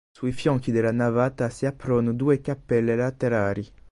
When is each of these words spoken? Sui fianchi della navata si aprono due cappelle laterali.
Sui 0.09 0.31
fianchi 0.31 0.71
della 0.71 0.91
navata 0.91 1.51
si 1.51 1.67
aprono 1.67 2.11
due 2.11 2.41
cappelle 2.41 2.95
laterali. 2.95 3.67